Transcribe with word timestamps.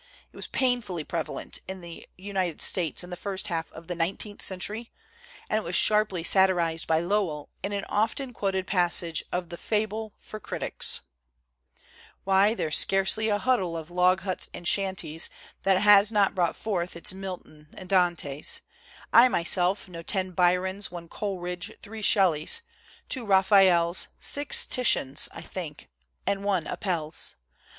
It 0.33 0.35
was 0.35 0.47
painfully 0.47 1.03
74 1.03 1.05
WHAT 1.05 1.21
IS 1.21 1.23
AMERICAN 1.29 1.37
LITERATURE? 1.37 1.59
prevalent 1.59 1.59
in 1.67 1.81
the 2.17 2.23
United 2.23 2.59
States 2.63 3.03
in 3.03 3.09
the 3.11 3.15
first 3.15 3.47
half 3.49 3.71
of 3.71 3.85
the 3.85 3.93
nineteenth 3.93 4.41
century; 4.41 4.91
and 5.47 5.59
it 5.59 5.63
was 5.63 5.75
sharply 5.75 6.23
satirized 6.23 6.87
by 6.87 7.01
Lowell 7.01 7.51
in 7.61 7.71
an 7.71 7.85
often 7.87 8.33
quoted 8.33 8.65
passage 8.65 9.23
of 9.31 9.49
the 9.49 9.57
Table 9.57 10.15
for 10.17 10.39
Critics': 10.39 11.01
Why, 12.23 12.55
there's 12.55 12.77
scarcely 12.79 13.29
a 13.29 13.37
huddle 13.37 13.77
of 13.77 13.91
log 13.91 14.21
huts 14.21 14.49
and 14.55 14.67
shanties 14.67 15.29
That 15.61 15.77
has 15.79 16.11
not 16.11 16.33
brought 16.33 16.55
forth 16.55 16.95
its 16.95 17.13
Miltons 17.13 17.67
and 17.75 17.87
Dantes: 17.87 18.61
I 19.13 19.27
myself 19.27 19.87
know 19.87 20.01
ten 20.01 20.31
Byrons, 20.31 20.89
one 20.89 21.09
Coleridge, 21.09 21.73
three 21.83 22.01
Shel 22.01 22.31
leys, 22.31 22.63
Two 23.07 23.23
Raphaels, 23.23 24.07
six 24.19 24.65
Titians 24.65 25.29
(I 25.31 25.43
think), 25.43 25.89
one 26.25 26.65
Apelles. 26.65 27.35